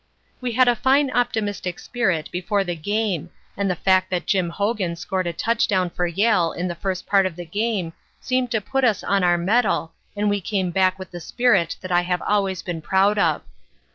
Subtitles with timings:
[0.41, 4.95] "We had a fine optimistic spirit before the game and the fact that Jim Hogan
[4.95, 8.83] scored a touchdown for Yale in the first part of the game seemed to put
[8.83, 12.63] us on our mettle and we came back with the spirit that I have always
[12.63, 13.43] been proud of.